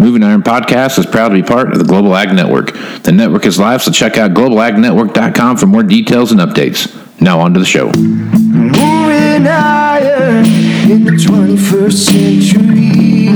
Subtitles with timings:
[0.00, 2.72] Moving Iron Podcast is proud to be part of the Global Ag Network.
[3.02, 6.88] The network is live, so check out globalagnetwork.com for more details and updates.
[7.20, 7.92] Now on to the show.
[7.92, 10.46] Moving iron
[10.90, 13.26] in the 21st century.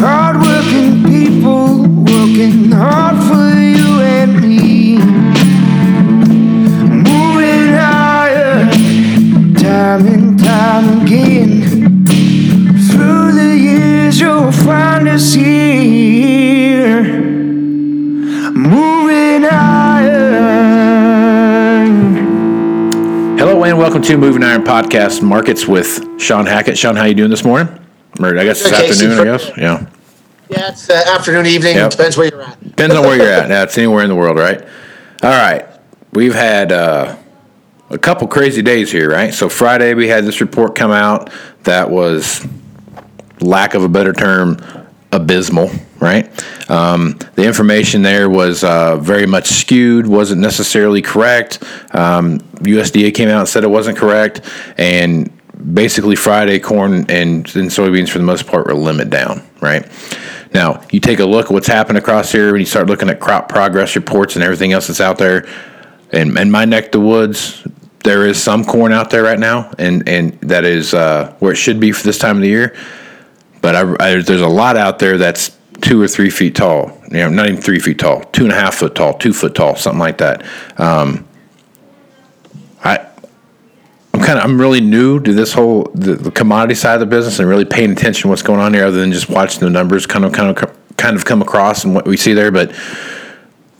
[0.00, 4.98] Hardworking people working hard for you and me.
[7.04, 11.57] Moving iron time and time again.
[14.08, 17.02] Through the years, you'll find us here.
[18.52, 20.28] Moving iron.
[23.38, 26.78] Hello and welcome to Moving Iron Podcast Markets with Shawn Hackett.
[26.78, 27.68] Shawn, how you doing this morning?
[28.18, 29.50] Or I guess this Okay, so afternoon, I guess.
[29.58, 29.86] Yeah.
[30.48, 31.76] Yeah, it's uh, afternoon, evening.
[31.76, 31.90] Yep.
[31.90, 32.64] Depends where you're at.
[32.64, 33.50] Depends on where you're at.
[33.50, 34.62] Now, it's anywhere in the world, right?
[35.22, 35.66] All right.
[36.12, 37.14] We've had uh,
[37.90, 39.34] a couple crazy days here, right?
[39.34, 41.30] So Friday we had this report come out
[41.64, 42.46] that was,
[43.40, 44.58] lack of a better term,
[45.12, 45.70] abysmal,
[46.00, 46.26] right?
[46.70, 51.62] Um, the information there was uh, very much skewed, wasn't necessarily correct.
[51.94, 54.42] Um, USDA came out and said it wasn't correct,
[54.76, 55.32] and
[55.74, 59.88] basically Friday corn and, and soybeans for the most part were limit down, right?
[60.54, 63.20] Now you take a look at what's happened across here when you start looking at
[63.20, 65.48] crop progress reports and everything else that's out there.
[66.12, 67.66] And in my neck of the woods,
[68.04, 71.56] there is some corn out there right now, and and that is uh, where it
[71.56, 72.76] should be for this time of the year
[73.60, 77.00] but I, I, there's a lot out there that's two or three feet tall.
[77.10, 79.54] You know, not even three feet tall, two and a half foot tall, two foot
[79.54, 80.44] tall, something like that.
[80.78, 81.26] Um,
[82.84, 82.98] I,
[84.14, 87.06] I'm kind of, I'm really new to this whole the, the commodity side of the
[87.06, 89.70] business and really paying attention to what's going on here, other than just watching the
[89.70, 92.50] numbers kind of, kind of, kind of come across and what we see there.
[92.50, 92.72] But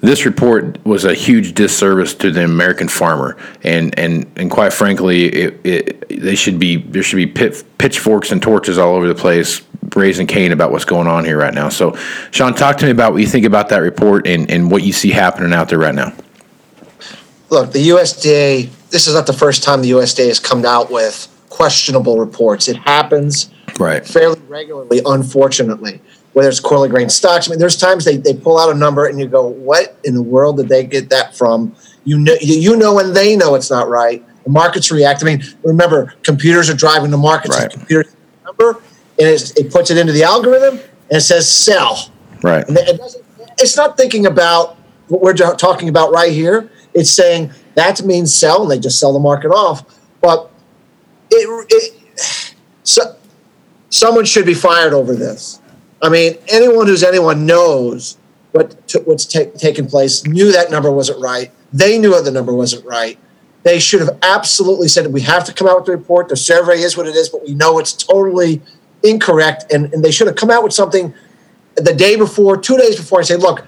[0.01, 5.25] this report was a huge disservice to the American farmer, and and and quite frankly,
[5.27, 9.15] it, it they should be there should be pit, pitchforks and torches all over the
[9.15, 9.63] place
[9.97, 11.69] raising Cain about what's going on here right now.
[11.69, 11.97] So,
[12.31, 14.93] Shawn, talk to me about what you think about that report and and what you
[14.93, 16.13] see happening out there right now.
[17.51, 21.27] Look, the USDA, this is not the first time the USDA has come out with
[21.49, 22.69] questionable reports.
[22.69, 24.07] It happens Right.
[24.07, 26.01] fairly regularly, unfortunately,
[26.39, 27.49] whether it's quarterly grain stocks.
[27.49, 30.15] I mean, there's times they, they pull out a number and you go, what in
[30.15, 31.75] the world did they get that from?
[32.05, 34.25] You know, you, know, and they know it's not right.
[34.45, 35.21] The markets react.
[35.21, 37.57] I mean, remember, computers are driving the markets.
[37.59, 37.69] Right.
[37.73, 38.11] The computer
[38.45, 38.71] number,
[39.19, 42.09] and it's, it puts it into the algorithm, and it says sell.
[42.41, 42.65] Right.
[42.69, 43.25] And it doesn't,
[43.59, 44.77] it's not thinking about
[45.09, 46.71] what we're talking about right here.
[46.95, 49.83] It's saying that means sell, and they just sell the market off.
[50.21, 50.53] But
[51.33, 52.55] it, it
[52.85, 53.17] so,
[53.91, 55.61] someone should be fired over this.
[56.01, 58.19] I mean, anyone who's anyone knows
[58.53, 60.25] what t- what's ta- taken place.
[60.25, 61.51] Knew that number wasn't right.
[61.73, 63.19] They knew the number wasn't right.
[63.65, 66.29] They should have absolutely said we have to come out with the report.
[66.29, 68.63] The survey is what it is, but we know it's totally
[69.03, 71.13] incorrect, and, and they should have come out with something
[71.77, 73.65] the day before, two days before, and say, look,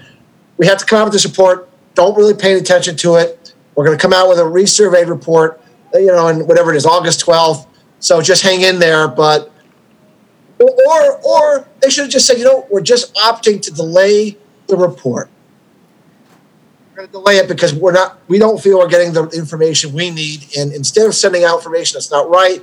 [0.56, 1.68] we have to come out with this report.
[1.94, 3.54] Don't really pay attention to it.
[3.74, 5.60] We're going to come out with a resurveyed report,
[5.94, 7.66] you know, and whatever it is, August 12th.
[7.98, 9.08] So just hang in there.
[9.08, 9.52] But,
[10.60, 14.76] or, or they should have just said, you know, we're just opting to delay the
[14.76, 15.30] report.
[16.90, 19.92] We're going to delay it because we're not, we don't feel we're getting the information
[19.92, 20.46] we need.
[20.56, 22.62] And instead of sending out information that's not right,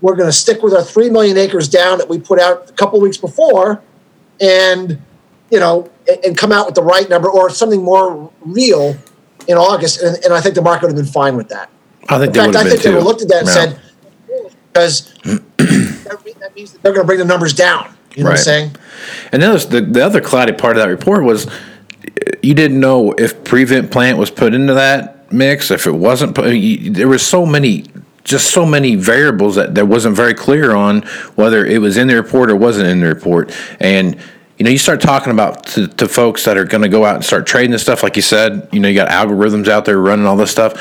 [0.00, 2.72] we're going to stick with our 3 million acres down that we put out a
[2.72, 3.82] couple weeks before
[4.40, 5.00] and
[5.50, 5.90] you know
[6.24, 8.96] and, come out with the right number or something more real
[9.48, 11.70] in August, and, and I think the market would have been fine with that.
[12.08, 13.54] I think In fact, I think they would have looked at that and Yeah.
[13.54, 13.80] said,
[14.72, 15.14] because
[16.08, 17.94] that that means that they're going to bring the numbers down.
[18.16, 18.76] You know what I'm saying?
[19.32, 21.46] And then the, the other cloudy part of that report was
[22.42, 26.52] you didn't know if prevent plant was put into that mix, if it wasn't put.
[26.54, 27.84] you- There was so many,
[28.24, 31.02] just so many variables that that wasn't very clear on
[31.36, 33.54] whether it was in the report or wasn't in the report.
[33.78, 34.16] And
[34.58, 37.14] you know, you start talking about to, to folks that are going to go out
[37.14, 38.68] and start trading this stuff, like you said.
[38.72, 40.74] You know, you got algorithms out there running all this stuff.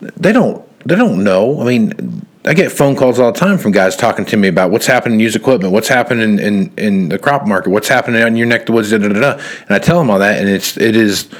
[0.00, 0.64] They don't.
[0.86, 1.60] They don't know.
[1.60, 4.70] I mean, I get phone calls all the time from guys talking to me about
[4.70, 8.36] what's happening in used equipment, what's happening in, in the crop market, what's happening on
[8.36, 9.32] your neck of the woods, da, da, da, da.
[9.62, 11.30] and I tell them all that, and it's it is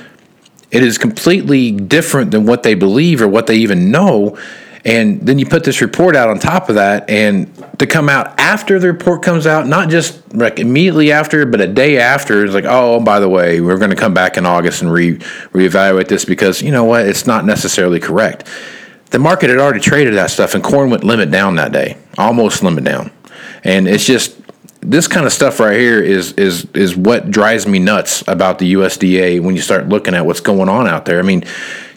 [0.70, 4.38] it is completely different than what they believe or what they even know.
[4.86, 8.38] And then you put this report out on top of that, and to come out
[8.38, 12.54] after the report comes out, not just like immediately after, but a day after, it's
[12.54, 15.18] like, oh, by the way, we're going to come back in August and re
[15.52, 18.48] reevaluate this because you know what, it's not necessarily correct.
[19.14, 22.64] The market had already traded that stuff, and corn went limit down that day, almost
[22.64, 23.12] limit down,
[23.62, 24.36] and it's just
[24.80, 28.72] this kind of stuff right here is is is what drives me nuts about the
[28.72, 31.20] USDA when you start looking at what's going on out there.
[31.20, 31.44] I mean,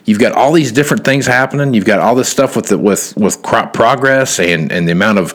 [0.04, 1.74] you've got all these different things happening.
[1.74, 5.18] You've got all this stuff with the, with with crop progress and and the amount
[5.18, 5.34] of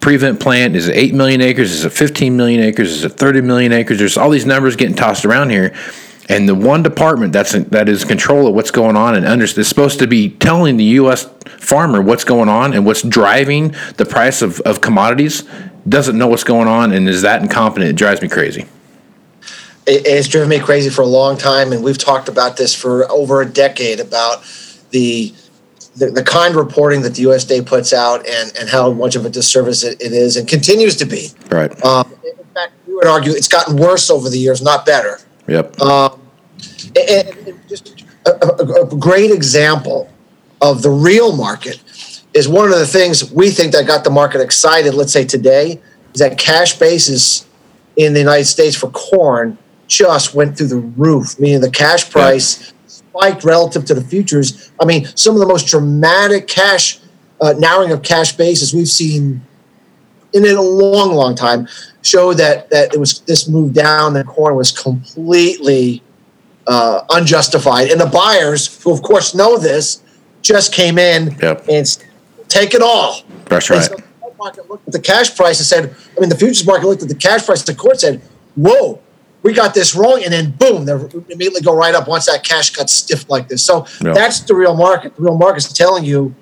[0.00, 0.76] prevent plant?
[0.76, 1.72] Is it 8 million acres?
[1.72, 2.90] Is it 15 million acres?
[2.90, 3.98] Is it 30 million acres?
[3.98, 5.74] There's all these numbers getting tossed around here.
[6.28, 9.68] And the one department that's that is control of what's going on and under, is
[9.68, 11.24] supposed to be telling the U.S.
[11.46, 15.44] farmer what's going on and what's driving the price of, of commodities
[15.88, 17.90] doesn't know what's going on and is that incompetent.
[17.90, 18.66] It drives me crazy.
[19.86, 23.10] It, it's driven me crazy for a long time, and we've talked about this for
[23.10, 24.42] over a decade about
[24.90, 25.34] the
[25.96, 29.30] the, the kind reporting that the USDA puts out and, and how much of a
[29.30, 31.28] disservice it, it is and continues to be.
[31.50, 31.72] Right.
[31.84, 35.18] Um, in fact, we would argue it's gotten worse over the years, not better.
[35.48, 35.80] Yep.
[35.80, 36.20] Um,
[36.96, 40.12] and, and just a, a, a great example
[40.60, 41.82] of the real market
[42.34, 44.94] is one of the things we think that got the market excited.
[44.94, 45.80] Let's say today
[46.14, 47.46] is that cash basis
[47.96, 52.72] in the United States for corn just went through the roof, meaning the cash price
[52.86, 54.70] spiked relative to the futures.
[54.80, 57.00] I mean, some of the most dramatic cash
[57.40, 59.40] uh, narrowing of cash basis we've seen
[60.32, 61.66] in a long, long time
[62.02, 66.02] show that that it was this move down in corn was completely
[66.66, 70.02] uh, unjustified, and the buyers, who of course know this,
[70.42, 71.64] just came in Yep.
[71.68, 71.98] and
[72.48, 73.22] take it all.
[73.46, 73.82] That's right.
[73.82, 74.02] so the
[74.38, 77.08] market looked at the cash price and said, I mean, the futures market looked at
[77.08, 77.62] the cash price.
[77.62, 78.20] The court said,
[78.54, 79.00] "Whoa,
[79.42, 80.92] we got this wrong," and then boom, they
[81.32, 83.62] immediately go right up once that cash got stiff like this.
[83.62, 84.12] So Yeah.
[84.12, 85.16] that's the real market.
[85.16, 86.34] The real market's telling you,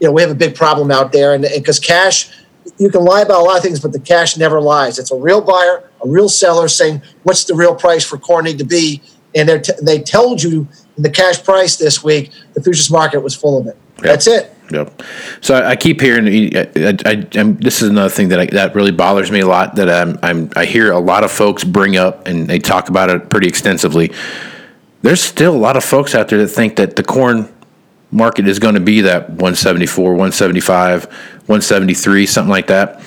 [0.00, 2.30] you know, we have a big problem out there, and because cash,
[2.78, 4.98] you can lie about a lot of things, but the cash never lies.
[4.98, 8.58] It's a real buyer, a real seller saying, "What's the real price for corn need
[8.58, 9.02] to be?"
[9.34, 13.20] And they t- they told you in the cash price this week, the futures market
[13.20, 13.76] was full of it.
[13.98, 14.54] That's it.
[14.70, 15.02] Yep.
[15.40, 16.28] So I, keep hearing.
[16.56, 19.76] I, I, I, this is another thing that I, that really bothers me a lot.
[19.76, 23.10] That I'm, I'm I hear a lot of folks bring up and they talk about
[23.10, 24.12] it pretty extensively.
[25.02, 27.48] There's still a lot of folks out there that think that the corn
[28.10, 33.00] market is going to be that 174, 175, 173, something like that.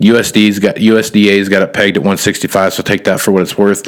[0.00, 2.74] USD's got USDA's got it pegged at 165.
[2.74, 3.86] So take that for what it's worth.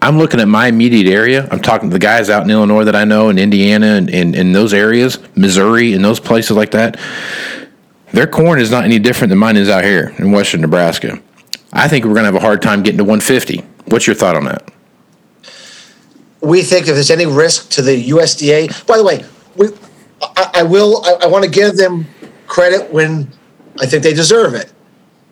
[0.00, 1.48] I'm looking at my immediate area.
[1.50, 4.34] I'm talking to the guys out in Illinois that I know, in Indiana, and in,
[4.34, 6.98] in those areas, Missouri, and those places like that.
[8.12, 11.20] Their corn is not any different than mine is out here in western Nebraska.
[11.72, 13.58] I think we're going to have a hard time getting to 150.
[13.86, 14.70] What's your thought on that?
[16.44, 18.86] we think if there's any risk to the USDA.
[18.86, 19.24] By the way,
[19.56, 19.68] we,
[20.22, 21.04] I, I will.
[21.04, 22.06] I, I want to give them
[22.46, 23.30] credit when
[23.80, 24.72] I think they deserve it.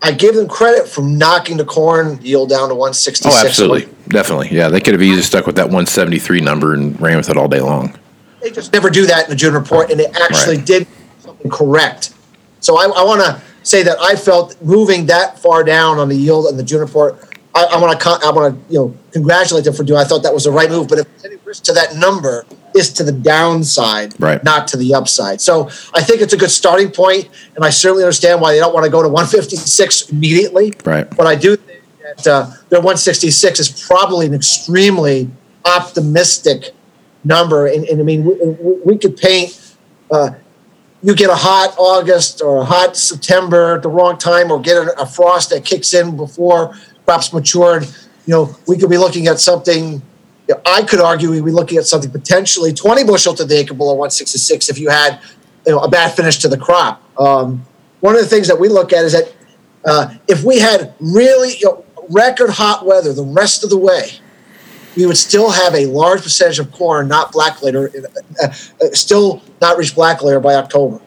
[0.05, 3.25] I give them credit for knocking the corn yield down to 166.
[3.35, 4.49] Oh, absolutely, definitely.
[4.51, 7.47] Yeah, they could have easily stuck with that 173 number and ran with it all
[7.49, 7.97] day long.
[8.41, 10.67] They just never do that in the June report, and they actually Right.
[10.67, 10.87] did
[11.21, 12.13] something correct.
[12.59, 16.17] So I, I want to say that I felt moving that far down on the
[16.17, 17.32] yield in the June report.
[17.55, 19.99] I, I want to I want to you know congratulate them for doing.
[20.01, 20.89] I thought that was the right move.
[20.89, 24.43] But if there's any risk to that number, is to the downside, Right.
[24.43, 25.41] not to the upside.
[25.41, 28.73] So I think it's a good starting point, and I certainly understand why they don't
[28.73, 30.73] want to go to 156 immediately.
[30.85, 31.09] Right.
[31.15, 31.83] But I do think
[32.17, 35.29] that uh, their 166 is probably an extremely
[35.67, 36.71] optimistic
[37.25, 37.67] number.
[37.67, 38.35] And, and I mean, we,
[38.85, 39.59] we- could paint.
[40.11, 40.31] Uh,
[41.05, 44.77] you get a hot August or a hot September at the wrong time, or get
[44.77, 47.85] a, a frost that kicks in before crops matured.
[48.27, 50.03] You know, we could be looking at something.
[50.49, 53.57] you know, I could argue we'd be looking at something potentially 20 bushel to the
[53.59, 55.21] acre below 166 if you had,
[55.67, 57.03] you know, a bad finish to the crop.
[57.19, 57.65] Um,
[58.01, 59.33] one of the things that we look at is that
[59.85, 64.11] uh, if we had really you know, record hot weather the rest of the way,
[64.97, 68.51] we would still have a large percentage of corn not black layer, uh, uh,
[68.93, 71.01] still not reach black layer by October.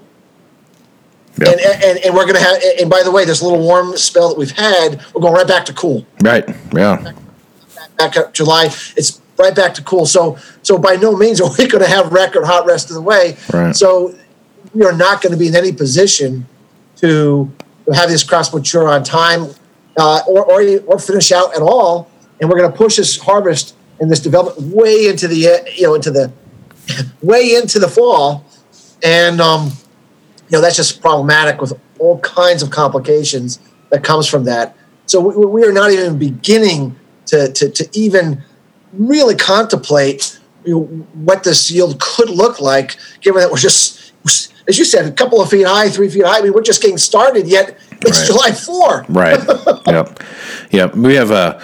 [1.38, 1.52] Yeah.
[1.52, 4.30] And, and, and we're going to have, and by the way, this little warm spell
[4.30, 6.06] that we've had, we're going right back to cool.
[6.22, 6.48] Right.
[6.74, 7.14] Yeah.
[7.98, 8.66] Back up July,
[8.96, 10.06] it's right back to cool.
[10.06, 13.02] So, so by no means are we going to have record hot rest of the
[13.02, 13.38] way.
[13.52, 13.76] Right.
[13.76, 14.16] So
[14.74, 16.46] we are not going to be in any position
[16.98, 17.52] to
[17.94, 19.48] have these crops mature on time
[19.98, 22.10] uh, or, or, or finish out at all.
[22.40, 25.96] And we're going to push this harvest and this development way into the, you know,
[25.96, 26.32] into the,
[27.22, 28.46] way into the fall.
[29.04, 29.72] And, um,
[30.50, 33.60] you know, that's just problematic with all kinds of complications
[33.90, 34.76] that comes from that.
[35.06, 36.96] So we, we are not even beginning
[37.28, 38.44] to, to, to even
[38.94, 40.84] really contemplate you know,
[41.14, 44.14] what this yield could look like, given that we're just,
[44.68, 46.40] as you said, a couple of feet high, three feet high.
[46.40, 47.78] I mean, we're just getting started yet.
[48.02, 48.28] It's Right.
[48.28, 49.06] July 4.
[49.10, 49.40] Right.
[49.88, 50.20] yep.
[50.72, 50.96] Yep.
[50.96, 51.62] We have a,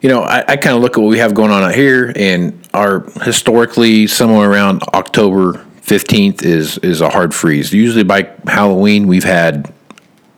[0.00, 2.12] you know, I, I kind of look at what we have going on out here,
[2.14, 7.72] and are historically somewhere around October fifteenth is is a hard freeze.
[7.72, 9.72] Usually by Halloween we've had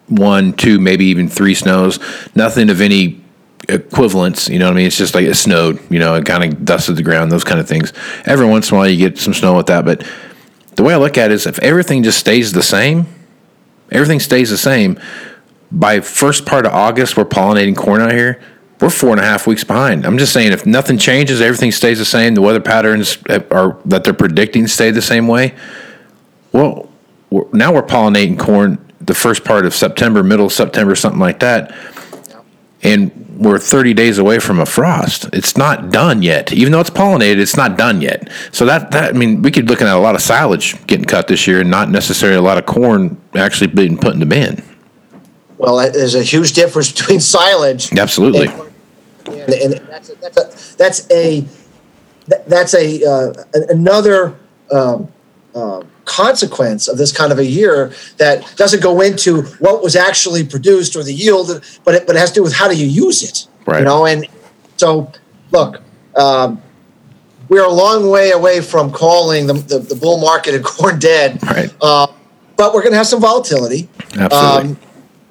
[0.09, 1.99] one, two, maybe even three snows.
[2.35, 3.23] Nothing of any
[3.69, 4.49] equivalence.
[4.49, 4.87] You know what I mean?
[4.87, 5.81] It's just like it snowed.
[5.90, 7.33] You know, it kind of dusted the ground.
[7.33, 7.93] Those kind of things.
[8.26, 10.07] Every once in a while you get some snow with that, but
[10.76, 13.07] the way I look at it is if everything just stays the same,
[13.90, 15.00] everything stays the same
[15.71, 18.40] by first part of August, we're pollinating corn out here.
[18.80, 20.06] We're four and a half weeks behind.
[20.06, 22.35] I'm just saying, if nothing changes, everything stays the same.
[22.35, 23.18] The weather patterns
[23.50, 25.54] are that they're predicting stay the same way.
[26.52, 26.88] Well,
[27.30, 31.40] we're, now we're pollinating corn the first part of September, middle of September, something like
[31.40, 31.75] that,
[32.82, 35.28] and we're 30 days away from a frost.
[35.32, 37.38] It's not done yet, even though it's pollinated.
[37.38, 38.30] It's not done yet.
[38.52, 41.04] So that that I mean, we could be looking at a lot of silage getting
[41.04, 44.26] cut this year, and not necessarily a lot of corn actually being put in the
[44.26, 44.62] bin.
[45.56, 47.92] Well, there's a huge difference between silage.
[47.92, 48.47] Absolutely.
[48.47, 48.68] And,
[49.32, 51.44] and that's a, that's a that's a
[52.47, 53.32] that's a uh,
[53.68, 54.38] another
[54.70, 55.08] um,
[55.54, 60.44] uh, consequence of this kind of a year that doesn't go into what was actually
[60.44, 62.87] produced or the yield, but it, but it has to do with how do you
[62.87, 63.47] use it.
[63.66, 63.80] Right.
[63.80, 64.26] You know, and
[64.76, 65.12] so
[65.50, 65.80] look,
[66.16, 66.62] um,
[67.49, 71.42] we're a long way away from calling the, the, the bull market and corn dead.
[71.42, 71.75] Right.
[71.80, 72.08] Uh,
[72.56, 73.88] but we're going to have some volatility.
[74.16, 74.70] Absolutely.
[74.70, 74.78] Um,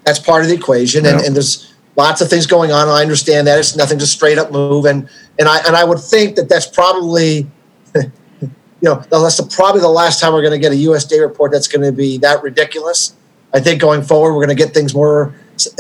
[0.06, 1.67] that's part of the equation, and, and there's
[1.98, 2.88] lots of things going on.
[2.88, 6.00] I understand that it's nothing just straight up move, and and I and I would
[6.00, 7.48] think that that's probably,
[7.96, 8.52] you
[8.82, 11.84] know, that's probably the last time we're going to get a USDA report that's going
[11.84, 13.16] to be that ridiculous.
[13.54, 15.34] I think going forward we're going to get things more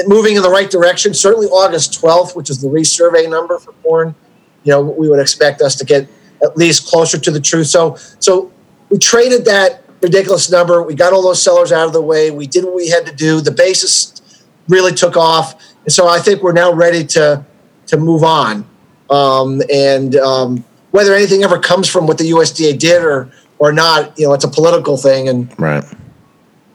[0.07, 1.13] moving in the right direction.
[1.13, 4.15] Certainly August 12th, which is the resurvey number for corn,
[4.63, 6.07] you know, we would expect us to get
[6.41, 7.67] at least closer to the truth.
[7.67, 8.51] So so
[8.89, 10.81] we traded that ridiculous number.
[10.81, 12.31] We got all those sellers out of the way.
[12.31, 13.41] We did what we had to do.
[13.41, 14.21] The basis
[14.67, 17.45] really took off, and so I think we're now ready to
[17.87, 18.65] to move on.
[19.09, 24.19] Um, and um, whether anything ever comes from what the USDA did or or not,
[24.19, 25.83] you know, it's a political thing, and right.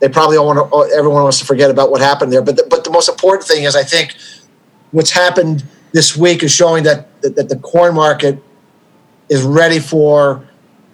[0.00, 0.96] they probably don't want to.
[0.96, 2.40] Everyone wants to forget about what happened there.
[2.40, 4.16] But the, but the most important thing is, I think,
[4.92, 8.42] what's happened this week is showing that that, that the corn market
[9.28, 10.42] is ready for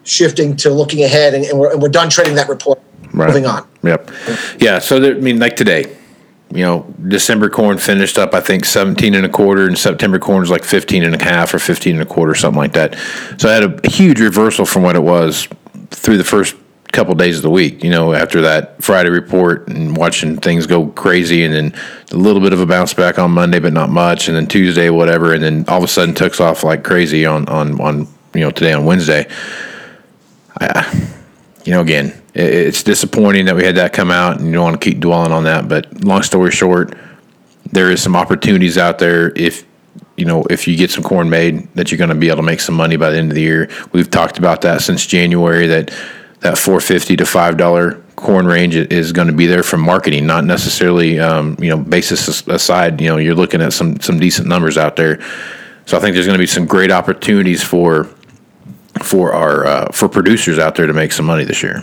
[0.03, 2.83] shifting to looking ahead, and, and, we're, and we're done trading that report.
[3.13, 3.29] Right.
[3.29, 3.67] Moving on.
[3.85, 4.11] Yep.
[4.59, 4.81] Yeah.
[4.81, 5.98] So there, I mean, like today,
[6.51, 10.41] you know, December corn finished up, I think 17 and a quarter, and September corn
[10.41, 12.97] was like 15 and a half or 15 and a quarter, something like that.
[13.39, 15.47] So I had a huge reversal from what it was
[15.91, 16.57] through the first
[16.93, 20.87] couple days of the week, you know, after that Friday report and watching things go
[20.89, 21.75] crazy and then
[22.13, 24.29] a little bit of a bounce back on Monday, but not much.
[24.29, 25.35] And then Tuesday, whatever.
[25.35, 28.51] And then all of a sudden took off like crazy on, on, on, you know,
[28.51, 29.27] today on Wednesday.
[31.69, 34.81] You know, again, it's disappointing that we had that come out, and you don't want
[34.81, 35.69] to keep dwelling on that.
[35.69, 36.97] But long story short,
[37.73, 39.67] there is some opportunities out there if
[40.17, 42.43] you know if you get some corn made that you're going to be able to
[42.43, 43.69] make some money by the end of the year.
[43.93, 45.89] We've talked about that since January that
[46.41, 50.45] that 450 to five dollar corn range is going to be there from marketing, not
[50.45, 52.99] necessarily um, you know basis aside.
[52.99, 55.21] You know, you're looking at some some decent numbers out there.
[55.85, 58.09] So I think there's going to be some great opportunities for
[58.99, 61.83] for our uh, for producers out there to make some money this year.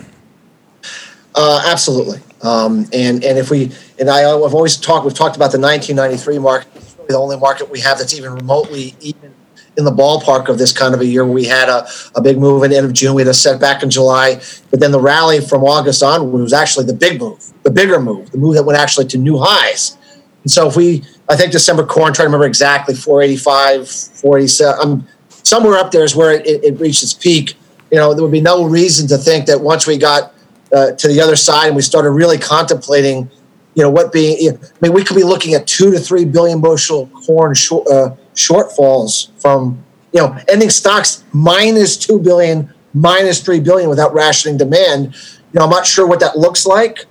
[1.33, 2.19] Uh, absolutely.
[2.41, 5.05] Um, and and if we and I, I've always talked.
[5.05, 6.69] We've talked about the 1993 market.
[6.75, 9.33] It's really the only market we have that's even remotely even
[9.77, 11.25] in the ballpark of this kind of a year.
[11.25, 13.15] We had a, a big move in the end of June.
[13.15, 14.41] We had a setback in July,
[14.71, 18.31] but then the rally from August onward was actually the big move, the bigger move,
[18.31, 19.97] the move that went actually to new highs.
[20.43, 24.75] And so if we, I think December corn, trying to remember exactly 485, 487.
[24.79, 25.07] I'm
[25.45, 27.53] somewhere up there is where it, it, reached its peak.
[27.91, 30.33] You know, there would be no reason to think that once we got
[30.73, 33.29] uh, to the other side and we started really contemplating,
[33.75, 36.61] you know, what being, I mean, we could be looking at two to three billion
[36.61, 43.59] bushel corn short, uh, shortfalls from, you know, ending stocks minus two billion, minus three
[43.59, 45.13] billion without rationing demand.
[45.53, 47.05] You know, I'm not sure what that looks like,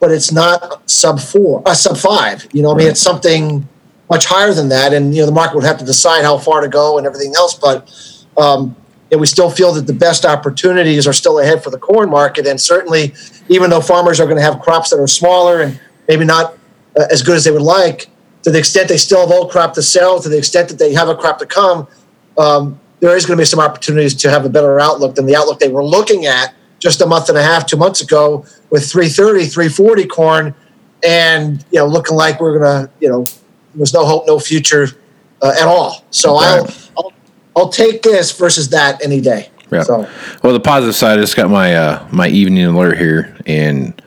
[0.00, 2.48] but it's not sub four, uh, sub five.
[2.54, 3.68] You know, I mean, it's something
[4.10, 6.60] much higher than that, and you know, the market would have to decide how far
[6.60, 7.54] to go and everything else.
[7.54, 7.90] But
[8.36, 8.76] um,
[9.10, 12.46] and we still feel that the best opportunities are still ahead for the corn market.
[12.46, 13.14] And certainly,
[13.48, 16.58] even though farmers are going to have crops that are smaller and maybe not
[16.98, 18.08] uh, as good as they would like,
[18.42, 20.92] to the extent they still have old crop to sell, to the extent that they
[20.92, 21.86] have a crop to come,
[22.38, 25.36] um, there is going to be some opportunities to have a better outlook than the
[25.36, 28.90] outlook they were looking at just a month and a half, two months ago with
[28.90, 30.54] 330, 340 corn,
[31.02, 33.26] and you know, looking like we're going to, you know,
[33.74, 34.88] there's no hope, no future
[35.42, 36.04] uh, at all.
[36.10, 36.36] So.
[36.36, 37.12] I'll, I'll
[37.56, 39.48] I'll take this versus that any day.
[39.70, 39.82] Yeah.
[39.82, 40.08] So
[40.42, 44.00] Well, the positive side, I just got my uh, my evening alert here, and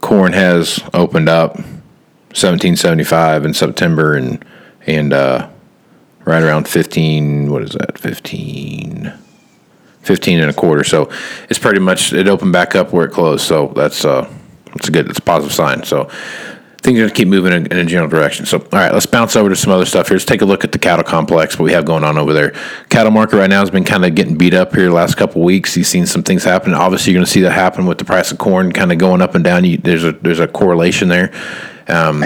[0.00, 4.44] corn has opened up 1775 in September, and
[4.86, 5.48] and uh,
[6.24, 7.50] right around 15.
[7.50, 7.98] What is that?
[7.98, 9.12] 15.
[10.00, 10.84] 15 and a quarter.
[10.84, 11.10] So
[11.48, 13.46] it's pretty much it opened back up where it closed.
[13.46, 14.30] So that's uh
[14.66, 15.82] that's a good it's a positive sign.
[15.84, 16.10] So
[16.84, 18.44] things are going to keep moving in, in a general direction.
[18.44, 20.16] So, all right, let's bounce over to some other stuff here.
[20.16, 22.50] Let's take a look at the cattle complex, what we have going on over there.
[22.90, 25.40] Cattle market right now has been kind of getting beat up here the last couple
[25.40, 25.74] of weeks.
[25.78, 26.74] You've seen some things happen.
[26.74, 29.22] Obviously, you're going to see that happen with the price of corn kind of going
[29.22, 29.64] up and down.
[29.64, 31.32] You, there's a there's a correlation there.
[31.88, 32.22] Um,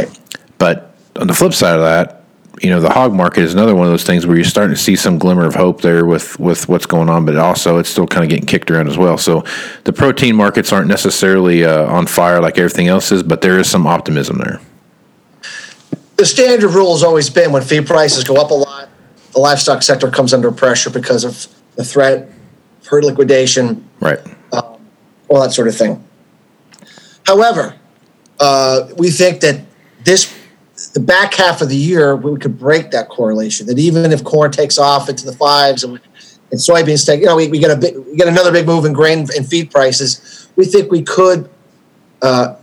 [0.59, 2.18] but on the flip side of that,
[2.63, 4.81] you know, the hog market is another one of those things where you're starting to
[4.81, 8.07] see some glimmer of hope there with with what's going on, but also it's still
[8.07, 9.19] kind of getting kicked around as well.
[9.19, 9.45] So
[9.85, 13.69] the protein markets aren't necessarily uh, on fire like everything else is, but there is
[13.69, 14.61] some optimism there.
[16.17, 18.89] The standard rule has always been when feed prices go up a lot,
[19.33, 21.47] the livestock sector comes under pressure because of
[21.77, 22.29] the threat,
[22.87, 24.19] herd liquidation, Right.
[24.53, 26.03] all that sort of thing.
[27.25, 27.75] However,
[28.41, 29.61] uh, we think that
[30.03, 30.35] this,
[30.99, 33.67] the back half of the year, we could break that correlation.
[33.69, 36.01] That even if corn takes off into the fives and,
[36.51, 38.93] and soybeans take, you know, we, we get a we get another big move in
[38.93, 40.49] grain and feed prices.
[40.57, 41.49] We think we could
[42.21, 42.57] uh,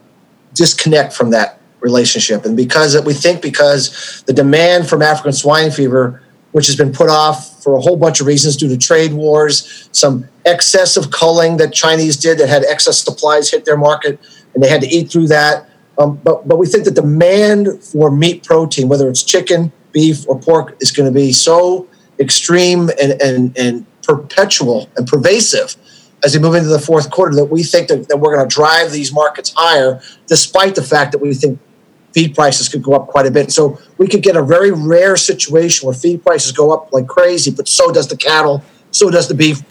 [0.54, 6.22] disconnect from that relationship, and because we think because the demand from African swine fever,
[6.52, 9.88] which has been put off for a whole bunch of reasons due to trade wars,
[9.94, 14.20] some excessive culling that Chinese did that had excess supplies hit their market,
[14.54, 15.70] and they had to eat through that.
[15.98, 20.40] Um, but but we think the demand for meat protein, whether it's chicken, beef, or
[20.40, 21.88] pork, is going to be so
[22.20, 25.76] extreme and and and perpetual and pervasive
[26.24, 28.54] as we move into the fourth quarter that we think that, that we're going to
[28.54, 31.60] drive these markets higher, despite the fact that we think
[32.14, 33.52] feed prices could go up quite a bit.
[33.52, 37.52] So we could get a very rare situation where feed prices go up like crazy,
[37.52, 39.62] but so does the cattle, so does the beef,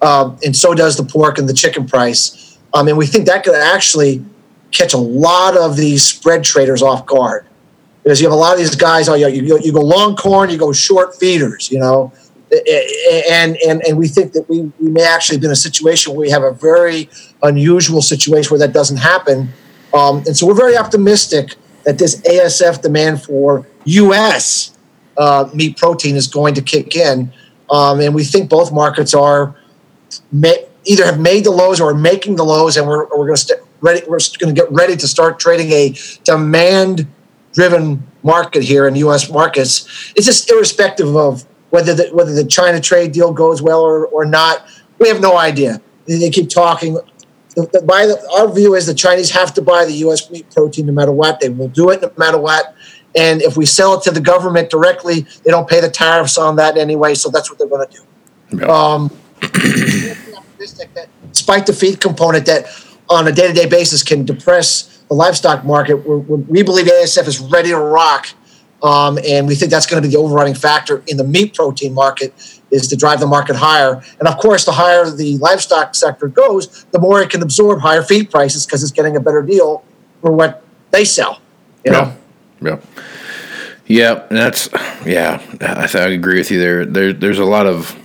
[0.00, 2.58] um, and so does the pork and the chicken price.
[2.72, 4.24] Um, and we think that could actually
[4.70, 7.46] catch a lot of these spread traders off guard
[8.02, 9.08] because you have a lot of these guys.
[9.08, 12.12] Oh, you go, you go long corn, you go short feeders, you know,
[13.30, 16.20] and and and we think that we we may actually be in a situation where
[16.20, 17.08] we have a very
[17.42, 19.48] unusual situation where that doesn't happen.
[19.92, 24.76] Um, and so we're very optimistic that this ASF demand for U.S.
[25.16, 27.32] Uh, meat protein is going to kick in,
[27.70, 29.56] um, and we think both markets are
[30.32, 30.52] ma-
[30.84, 33.36] either have made the lows or are making the lows, and we're, we're going to
[33.36, 34.00] st- ready.
[34.06, 35.94] We're going to get ready to start trading a
[36.24, 39.30] demand-driven market here in U.S.
[39.30, 40.12] markets.
[40.16, 44.24] It's just irrespective of whether the, whether the China trade deal goes well or, or
[44.24, 44.66] not.
[44.98, 45.80] We have no idea.
[46.06, 46.94] They, keep talking.
[47.54, 50.30] The, the, by the, our view is the Chinese have to buy the U.S.
[50.30, 51.40] meat protein no matter what.
[51.40, 52.74] They will do it no matter what.
[53.14, 56.56] And if we sell it to the government directly, they don't pay the tariffs on
[56.56, 57.14] that anyway.
[57.14, 58.58] So that's what they're going to do.
[58.58, 58.66] Yeah.
[58.66, 62.66] Um, that despite the feed component that
[63.10, 67.40] on a day-to-day basis can depress the livestock market, we're, we're, we believe ASF is
[67.40, 68.28] ready to rock.
[68.82, 71.92] Um, and we think that's going to be the overriding factor in the meat protein
[71.92, 72.32] market
[72.70, 74.02] is to drive the market higher.
[74.18, 78.02] And of course, the higher the livestock sector goes, the more it can absorb higher
[78.02, 79.84] feed prices because it's getting a better deal
[80.22, 81.40] for what they sell.
[81.84, 82.16] You know,
[82.62, 82.76] Yeah.
[82.76, 83.04] Yeah.
[83.86, 84.68] Yeah, that's
[85.04, 85.42] yeah.
[85.60, 86.86] I, I agree with you there.
[86.86, 87.98] There, there's a lot of.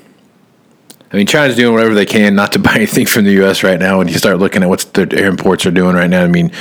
[1.16, 3.64] I mean, China's doing whatever they can not to buy anything from the U.S.
[3.64, 4.00] right now.
[4.00, 6.52] When you start looking at what their imports are doing right now, I mean,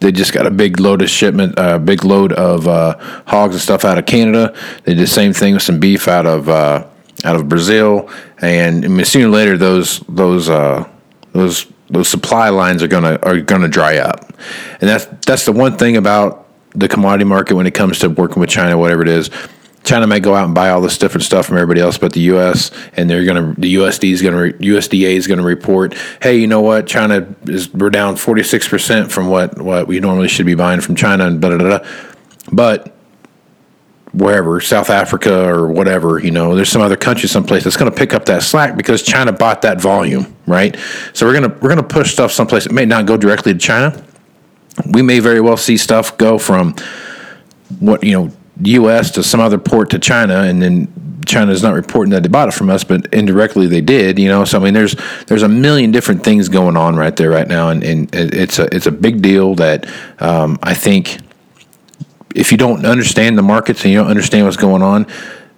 [0.00, 3.54] they just got a big load of shipment, a uh, big load of uh, hogs
[3.54, 4.54] and stuff out of Canada.
[4.84, 6.86] They did the same thing with some beef out of uh,
[7.24, 8.10] out of Brazil,
[8.42, 10.86] and I mean, sooner or later those those uh,
[11.32, 14.34] those those supply lines are gonna are gonna dry up,
[14.82, 18.38] and that's that's the one thing about the commodity market when it comes to working
[18.38, 19.30] with China, whatever it is.
[19.88, 22.20] China may go out and buy all this different stuff from everybody else, but the
[22.20, 22.70] U.S.
[22.92, 26.36] and they're going to the USD is going to USDA is going to report, hey,
[26.38, 26.86] you know what?
[26.86, 30.82] China is we're down forty six percent from what what we normally should be buying
[30.82, 31.88] from China and blah, blah, blah, blah.
[32.52, 32.94] but
[34.12, 37.96] wherever South Africa or whatever, you know, there's some other country, someplace that's going to
[37.96, 40.76] pick up that slack because China bought that volume, right?
[41.14, 42.66] So we're gonna we're gonna push stuff someplace.
[42.66, 44.04] It may not go directly to China.
[44.90, 46.74] We may very well see stuff go from
[47.80, 49.10] what you know U.S.
[49.12, 50.92] to some other port to China, and then
[51.26, 54.18] China is not reporting that they bought it from us, but indirectly they did.
[54.18, 57.30] You know, so I mean, there's there's a million different things going on right there
[57.30, 59.86] right now, and, and it's a it's a big deal that
[60.20, 61.18] um, I think
[62.34, 65.06] if you don't understand the markets and you don't understand what's going on,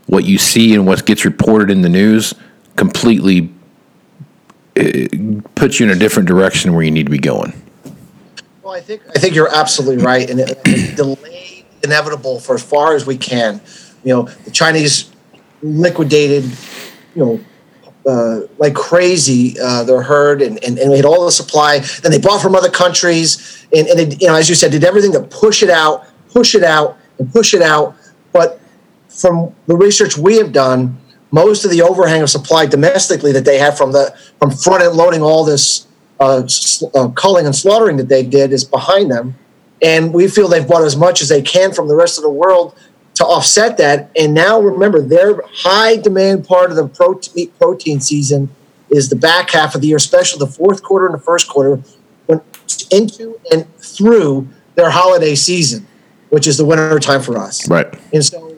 [0.07, 2.35] what you see and what gets reported in the news
[2.77, 3.53] completely
[4.77, 4.83] uh,
[5.55, 7.53] puts you in a different direction where you need to be going.
[8.63, 10.97] Well, I think I think you're absolutely right, and it,
[11.83, 13.61] inevitable for as far as we can.
[14.05, 15.11] You know, the Chinese
[15.63, 16.45] liquidated,
[17.15, 17.41] you know,
[18.07, 21.81] uh, like crazy uh, their herd, and, and and we had all the supply.
[22.03, 24.85] Then they bought from other countries, and and it, you know, as you said, did
[24.85, 27.95] everything to push it out, push it out, and push it out.
[28.33, 28.61] But
[29.09, 30.99] from the research we have done,
[31.31, 34.95] most of the overhang of supply domestically that they have from the from front end
[34.95, 35.87] loading all this
[36.21, 36.43] uh,
[36.95, 39.35] uh, culling and slaughtering that they did is behind them.
[39.83, 42.31] And we feel they've bought as much as they can from the rest of the
[42.31, 42.75] world
[43.15, 44.11] to offset that.
[44.19, 48.49] And now remember, their high demand part of the protein, meat protein season
[48.91, 51.81] is the back half of the year, especially the fourth quarter and the first quarter,
[52.27, 52.41] when
[52.91, 55.87] into and through their holiday season.
[56.31, 57.69] which is the winter time for us.
[57.69, 57.87] Right.
[58.13, 58.57] And so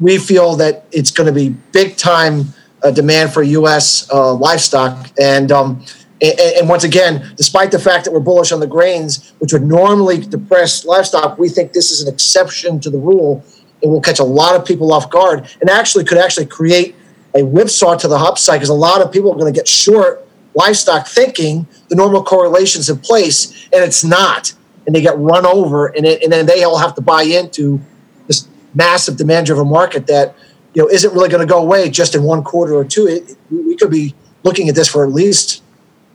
[0.00, 4.08] we feel that it's going to be big time uh, demand for U.S.
[4.10, 5.10] Uh, livestock.
[5.20, 5.84] And, um,
[6.22, 10.18] and, once again, despite the fact that we're bullish on the grains, which would normally
[10.18, 13.44] depress livestock, we think this is an exception to the rule.
[13.82, 16.94] It will catch a lot of people off guard and actually could actually create
[17.34, 20.28] a whipsaw to the upside because a lot of people are going to get short
[20.54, 24.52] livestock thinking the normal correlation's in place and it's not.
[24.86, 27.80] And they get run over and, it, and then they all have to buy into
[28.28, 30.36] this massive demand driven market that
[30.74, 33.06] you know isn't really going to go away just in one quarter or two.
[33.06, 35.61] It, we could be looking at this for at least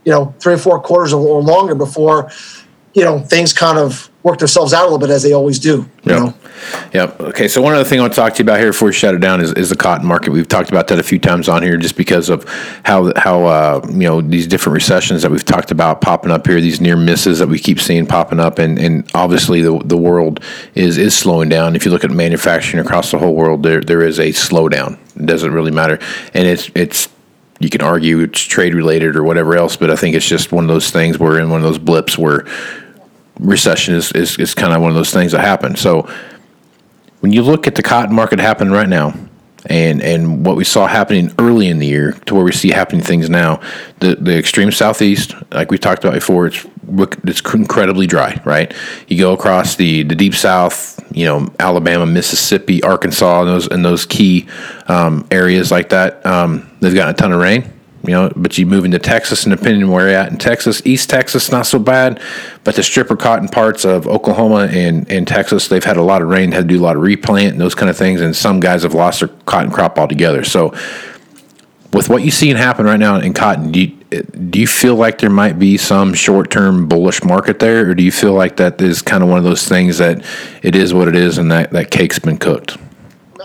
[0.07, 2.31] you know three or four quarters or longer before
[2.93, 5.85] you know things kind of work themselves out a little bit as they always do.
[6.03, 6.19] You Yep.
[6.19, 6.33] know?
[6.93, 7.21] Yep.
[7.21, 7.47] Okay.
[7.47, 9.13] So one other thing I want to talk to you about here before we shut
[9.13, 10.31] it down is, is the cotton market.
[10.31, 12.45] We've talked about that a few times on here, just because of
[12.83, 16.59] how how uh, you know these different recessions that we've talked about popping up here,
[16.61, 20.39] these near misses that we keep seeing popping up, and, and obviously the the world
[20.73, 21.75] is is slowing down.
[21.75, 24.97] If you look at manufacturing across the whole world, there there is a slowdown.
[25.17, 25.99] It doesn't really matter,
[26.33, 27.09] and it's it's
[27.59, 30.63] you can argue it's trade related or whatever else, but I think it's just one
[30.63, 31.17] of those things.
[31.17, 32.45] We're in one of those blips where
[33.39, 35.75] recession is, is, is kind of one of those things that happen.
[35.75, 36.09] So
[37.19, 39.13] when you look at the cotton market happening right now
[39.65, 43.01] and and what we saw happening early in the year to where we see happening
[43.01, 43.59] things now,
[43.99, 48.73] the the extreme southeast, like we talked about before, it's it's incredibly dry, right?
[49.07, 53.85] You go across the the deep south, you know, Alabama, Mississippi, Arkansas, and those and
[53.85, 54.47] those key
[54.87, 57.73] um, areas like that, um, they've gotten a ton of rain
[58.07, 60.81] you know, but you move into Texas, and depending on where you're at in Texas,
[60.85, 62.21] East Texas, not so bad,
[62.63, 66.29] but the stripper cotton parts of Oklahoma and, and Texas, they've had a lot of
[66.29, 68.61] rain, had to do a lot of replant and those kind of things, and some
[68.61, 70.45] guys have lost their cotton crop altogether.
[70.45, 70.73] So,
[71.91, 75.17] with what you see happen right now in cotton, do you, do you feel like
[75.19, 78.81] there might be some short term bullish market there, or do you feel like that
[78.81, 80.25] is kind of one of those things that
[80.63, 82.77] it is what it is and that, that cake's been cooked?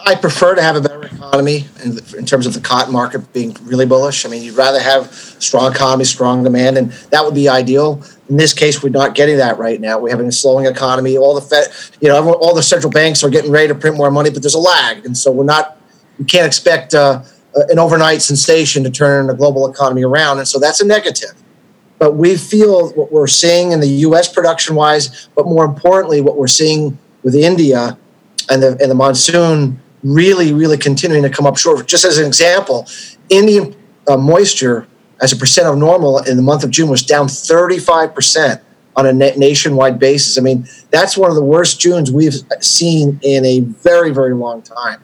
[0.04, 3.56] I prefer to have a better economy in, in terms of the cotton market being
[3.62, 4.26] really bullish.
[4.26, 8.02] I mean, you'd rather have strong economy, strong demand, and that would be ideal.
[8.28, 9.98] In this case, we're not getting that right now.
[9.98, 11.16] We're having a slowing economy.
[11.16, 11.68] All the Fed,
[12.00, 14.42] you know, everyone, all the central banks are getting ready to print more money, but
[14.42, 15.78] there's a lag, and so we're not.
[16.18, 17.22] We can't expect uh,
[17.54, 21.32] an overnight sensation to turn the global economy around, and so that's a negative.
[21.98, 24.32] But we feel what we're seeing in the U.S.
[24.32, 27.96] production-wise, but more importantly, what we're seeing with India
[28.50, 31.86] and the and the monsoon really, really continuing to come up short.
[31.86, 32.88] Just as an example,
[33.28, 33.76] Indian
[34.08, 34.86] uh, moisture
[35.20, 38.60] as a percent of normal in the month of June was down 35%
[38.96, 40.36] on a na- nationwide basis.
[40.36, 44.62] I mean, that's one of the worst Junes we've seen in a very, very long
[44.62, 45.00] time.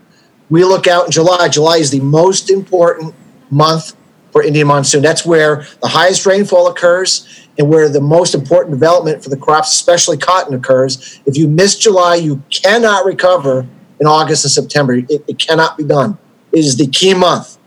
[0.51, 1.49] We look out in July.
[1.49, 3.15] July is the most important
[3.51, 3.95] month
[4.33, 5.03] for Indian monsoon.
[5.03, 9.73] That's where the highest rainfall occurs and where the most important development for the crops,
[9.73, 11.21] especially cotton, occurs.
[11.27, 13.67] If you miss July, you cannot recover
[14.01, 14.95] in August and September.
[14.95, 16.19] It, it cannot be done.
[16.53, 17.59] It is the key month.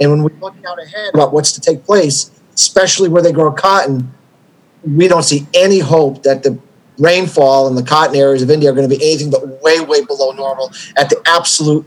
[0.00, 3.50] And when we look out ahead about what's to take place, especially where they grow
[3.52, 4.12] cotton,
[4.84, 6.58] we don't see any hope that the
[6.98, 10.04] rainfall in the cotton areas of India are going to be anything but way, way
[10.04, 11.86] below normal at the absolute,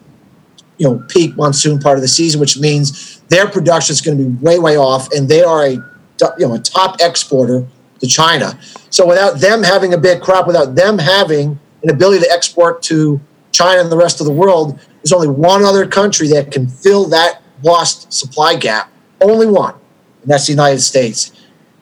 [0.82, 4.24] you know, peak monsoon part of the season, which means their production is going to
[4.24, 7.67] be way, way off, and they are a, you know, a top exporter
[8.00, 8.60] to China.
[8.89, 13.22] So without them having a big crop, without them having an ability to export to
[13.52, 17.06] China and the rest of the world, there's only one other country that can fill
[17.10, 18.91] that lost supply gap.
[19.22, 19.76] Only one,
[20.24, 21.32] and that's the United States.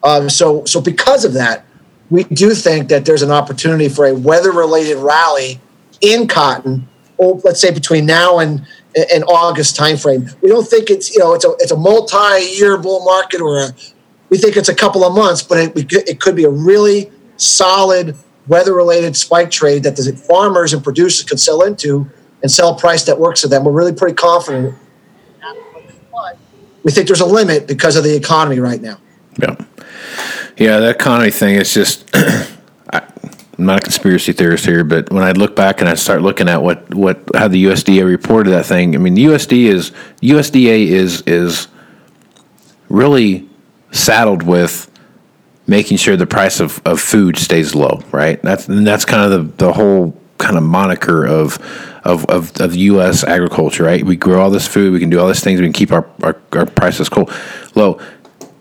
[0.04, 1.66] Um, so, so because of that,
[2.10, 5.62] we do think that there's an opportunity for a weather-related rally
[6.02, 6.90] in cotton.
[7.18, 10.36] Oh, let's say between now and and August timeframe.
[10.42, 13.70] We don't think it's you know it's a it's a multi-year bull market or a,
[14.30, 18.16] we think it's a couple of months, but it, it could be a really solid
[18.48, 22.10] weather-related spike trade that the farmers and producers can sell into
[22.42, 23.64] and sell price that works for them.
[23.64, 24.76] We're really pretty confident.
[26.84, 29.00] We think there's a limit because of the economy right now.
[29.42, 29.56] Yeah.
[30.58, 32.10] Yeah, that economy thing is just.
[33.60, 36.48] I'm not a conspiracy theorist here, but when I look back and I start looking
[36.48, 39.92] at what, what how the USDA reported that thing, I mean, the USD is
[40.22, 41.68] USDA is is
[42.88, 43.50] really
[43.92, 44.90] saddled with
[45.68, 48.42] making sure the price of, of food stays low, right?
[48.42, 51.60] That's and that's kind of the, the whole kind of moniker of,
[52.06, 53.26] of of of U.S.
[53.26, 54.06] agriculture, right?
[54.06, 56.10] We grow all this food, we can do all these things, we can keep our
[56.24, 57.30] our, our prices cool,
[57.76, 58.00] low.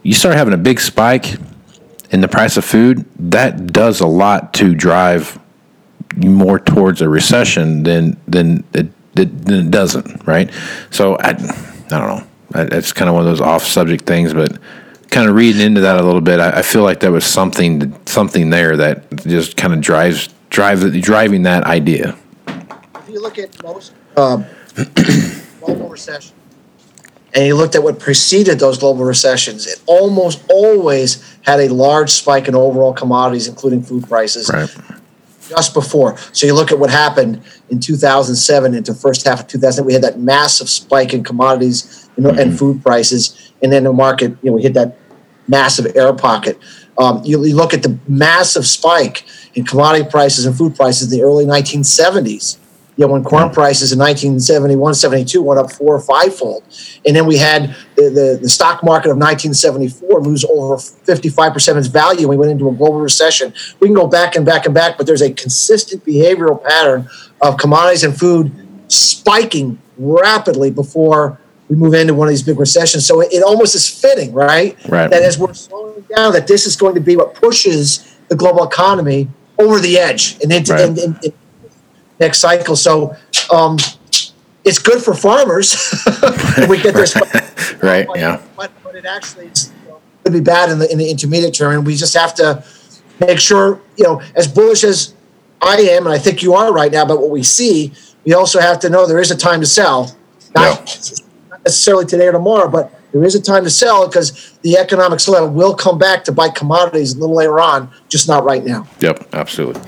[0.03, 1.37] You start having a big spike
[2.11, 5.39] in the price of food, that does a lot to drive
[6.17, 10.51] more towards a recession than than it, than it doesn't, right?
[10.91, 12.27] So I, I don't know.
[12.55, 14.59] It's kind of one of those off subject things, but
[15.11, 17.95] kind of reading into that a little bit, I, I feel like there was something
[18.07, 22.17] something there that just kind of drives drive driving that idea?
[22.47, 24.45] If you look at most um,
[25.61, 26.35] global recession,
[27.35, 32.11] and you looked at what preceded those global recessions, it almost always had a large
[32.11, 34.51] spike in overall commodities, including food prices.
[34.53, 34.75] Right.
[35.49, 39.85] Just before, so you look at what happened in 2007 into first half of 2000,
[39.85, 43.93] we had that massive spike in commodities you know, and food prices, and then the
[43.93, 44.99] market, you know, we hit that
[45.47, 46.59] massive air pocket.
[46.99, 51.19] Um, you, you look at the massive spike in commodity prices and food prices in
[51.19, 52.59] the early 1970s.
[52.99, 56.65] You know, when corn prices in 1971, 72 went up four or fivefold.
[57.07, 61.77] And then we had the, the, the stock market of 1974 lose over 55% of
[61.77, 62.27] its value.
[62.27, 63.55] We went into a global recession.
[63.79, 67.09] We can go back and back and back, but there's a consistent behavioral pattern
[67.41, 68.51] of commodities and food
[68.89, 73.07] spiking rapidly before we move into one of these big recessions.
[73.07, 74.77] So it, it almost is fitting, right?
[74.89, 75.09] Right.
[75.09, 78.65] That as we're slowing down, that this is going to be what pushes the global
[78.67, 80.83] economy over the edge and into Right.
[80.83, 81.33] and, and, and
[82.21, 82.77] next cycle.
[82.77, 83.15] So
[83.53, 83.77] um,
[84.65, 85.77] it's good for farmers.
[86.69, 87.15] we get this,
[87.83, 88.07] Right.
[88.07, 88.43] but, Yeah.
[88.57, 91.55] but, but it actually is, you know, could be bad in the in the intermediate
[91.55, 92.63] term, and we just have to
[93.21, 95.15] make sure, you know, as bullish as
[95.61, 97.93] I am, and I think you are right now, but what we see,
[98.25, 100.15] we also have to know there is a time to sell.
[100.55, 100.79] Not,
[101.51, 105.19] not necessarily today or tomorrow, but there is a time to sell because the economic
[105.19, 108.87] slowdown will come back to bite commodities a little later on, just not right now.
[109.01, 109.81] Yep, absolutely.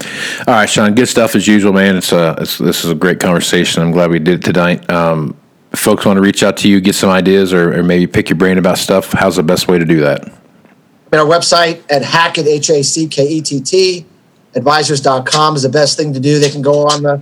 [0.46, 1.96] All right, Shawn, good stuff as usual, man.
[1.96, 3.82] It's uh, it's, this is a great conversation.
[3.82, 4.88] I'm glad we did it tonight.
[4.88, 5.36] Um,
[5.72, 8.38] folks want to reach out to you, get some ideas, or, or maybe pick your
[8.38, 9.12] brain about stuff.
[9.12, 10.32] How's the best way to do that?
[11.12, 14.06] our website at hackett h-a-c-k-e-t-t
[14.54, 17.20] advisors.com is the best thing to do they can go on the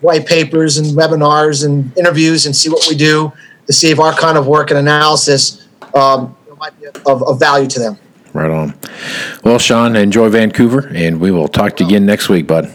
[0.00, 3.32] white papers and webinars and interviews and see what we do
[3.66, 7.68] to see if our kind of work and analysis um, might be of, of value
[7.68, 7.98] to them
[8.36, 8.74] Right on.
[9.44, 12.70] Well, Shawn, enjoy Vancouver, and we will talk to you again next week, bud.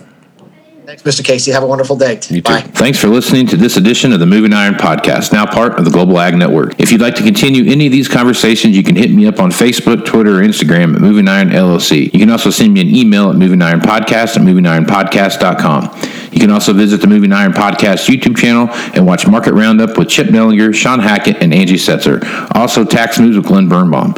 [0.91, 2.53] Thanks mr casey have a wonderful day You too.
[2.53, 5.91] Thanks for listening to this edition of the Moving Iron Podcast, now part of the
[5.91, 6.77] Global Ag Network.
[6.81, 9.51] If you'd like to continue any of these conversations, you can hit me up on
[9.51, 12.11] Facebook, Twitter, or Instagram at Moving Iron LLC.
[12.11, 16.31] You can also send me an email at Moving Iron Podcast at movingironpodcast.com.
[16.33, 20.09] You can also visit the Moving Iron Podcast YouTube channel and watch Market Roundup with
[20.09, 22.21] Chip Nellinger, Shawn Hackett, and Angie Setzer.
[22.53, 24.13] Also, Tax News with Glenn Birnbaum.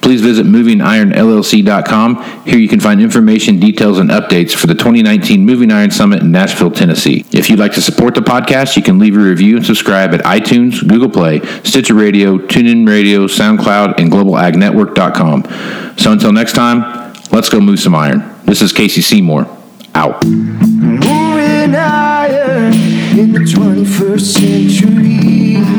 [0.00, 2.44] Please visit movingironllc.com.
[2.44, 6.30] Here you can find information, details, and updates for the 2019 Moving Iron Summit in
[6.30, 7.24] Nashville, Tennessee.
[7.32, 10.20] If you'd like to support the podcast, you can leave a review and subscribe at
[10.20, 15.96] iTunes, Google Play, Stitcher Radio, TuneIn Radio, SoundCloud, and globalagnetwork.com.
[15.98, 18.24] So until next time, let's go move some iron.
[18.44, 19.46] This is Casey Seymour.
[19.94, 20.24] Out.
[20.24, 22.70] Moving higher
[23.18, 25.77] in the 21st century.